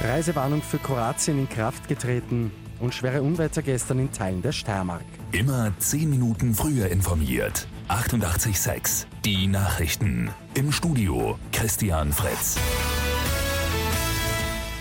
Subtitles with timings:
[0.00, 5.04] Reisewarnung für Kroatien in Kraft getreten und schwere Unwetter gestern in Teilen der Steiermark.
[5.32, 7.66] Immer 10 Minuten früher informiert.
[7.88, 10.30] 88.6 Die Nachrichten.
[10.54, 12.56] Im Studio Christian Fritz.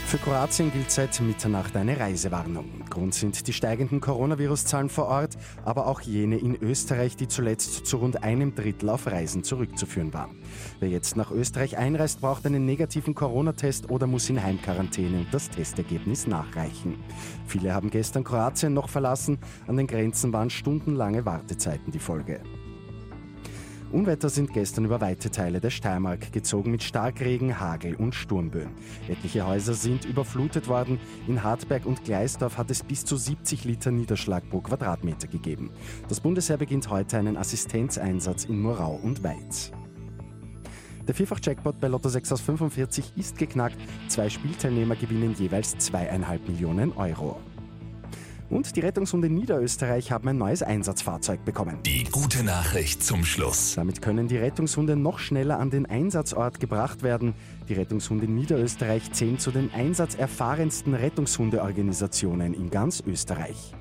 [0.07, 2.85] Für Kroatien gilt seit Mitternacht eine Reisewarnung.
[2.89, 7.97] Grund sind die steigenden Coronavirus-Zahlen vor Ort, aber auch jene in Österreich, die zuletzt zu
[7.97, 10.37] rund einem Drittel auf Reisen zurückzuführen waren.
[10.79, 15.49] Wer jetzt nach Österreich einreist, braucht einen negativen Corona-Test oder muss in Heimquarantäne und das
[15.49, 16.95] Testergebnis nachreichen.
[17.45, 19.39] Viele haben gestern Kroatien noch verlassen.
[19.67, 22.39] An den Grenzen waren stundenlange Wartezeiten die Folge.
[23.91, 28.71] Unwetter sind gestern über weite Teile der Steiermark gezogen mit Starkregen, Hagel und Sturmböen.
[29.07, 30.99] Etliche Häuser sind überflutet worden.
[31.25, 35.71] In Hartberg und Gleisdorf hat es bis zu 70 Liter Niederschlag pro Quadratmeter gegeben.
[36.09, 39.71] Das Bundesheer beginnt heute einen Assistenzeinsatz in Morau und Weiz.
[41.07, 43.77] Der Vierfach-Jackpot bei Lotto 6 aus 45 ist geknackt.
[44.09, 47.39] Zwei Spielteilnehmer gewinnen jeweils zweieinhalb Millionen Euro.
[48.49, 51.79] Und die Rettungshunde Niederösterreich haben ein neues Einsatzfahrzeug bekommen.
[51.85, 53.75] Die gute Nachricht zum Schluss.
[53.75, 57.33] Damit können die Rettungshunde noch schneller an den Einsatzort gebracht werden.
[57.67, 63.73] Die Rettungshunde Niederösterreich zählen zu den einsatzerfahrensten Rettungshundeorganisationen in ganz Österreich.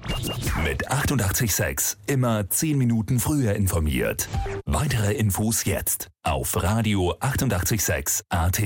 [0.65, 4.29] Mit 88.6 immer 10 Minuten früher informiert.
[4.65, 8.61] Weitere Infos jetzt auf Radio 88.6 AT.